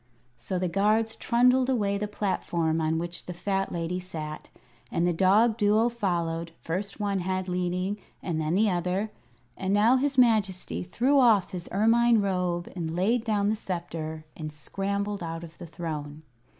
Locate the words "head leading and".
7.19-8.41